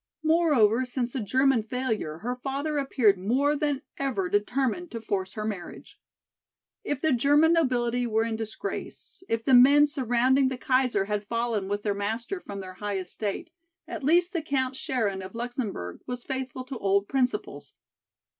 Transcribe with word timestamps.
Moreover, 0.23 0.83
since 0.83 1.13
the 1.13 1.19
German 1.21 1.61
failure 1.61 2.17
her 2.23 2.35
father 2.35 2.79
appeared 2.79 3.19
more 3.19 3.55
than 3.55 3.83
ever 3.97 4.29
determined 4.29 4.89
to 4.89 4.99
force 4.99 5.33
her 5.33 5.45
marriage. 5.45 5.99
If 6.83 7.01
the 7.01 7.13
German 7.13 7.53
nobility 7.53 8.07
were 8.07 8.23
in 8.23 8.35
disgrace, 8.35 9.21
if 9.29 9.45
the 9.45 9.53
men 9.53 9.85
surrounding 9.85 10.47
the 10.47 10.57
Kaiser 10.57 11.05
had 11.05 11.23
fallen 11.23 11.67
with 11.67 11.83
their 11.83 11.93
master 11.93 12.39
from 12.39 12.61
their 12.61 12.73
high 12.73 12.97
estate, 12.97 13.51
at 13.87 14.03
least 14.03 14.33
the 14.33 14.41
Count 14.41 14.75
Scherin 14.75 15.21
of 15.21 15.35
Luxemburg 15.35 15.99
was 16.07 16.23
faithful 16.23 16.63
to 16.63 16.79
old 16.79 17.07
principles. 17.07 17.75